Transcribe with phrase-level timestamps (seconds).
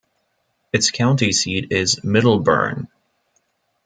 [0.73, 2.87] Its county seat is Middlebourne.